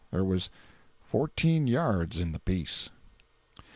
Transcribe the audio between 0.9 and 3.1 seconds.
fourteen yards in the piece.